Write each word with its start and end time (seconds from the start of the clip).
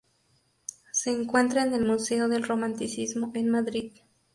Se 0.91 1.11
encuentra 1.11 1.61
en 1.63 1.75
el 1.75 1.85
Museo 1.85 2.27
del 2.27 2.41
Romanticismo, 2.41 3.29
en 3.35 3.51
Madrid. 3.51 3.93